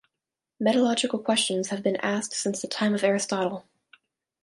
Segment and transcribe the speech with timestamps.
[0.59, 3.67] Metalogical questions have been asked since the time of Aristotle.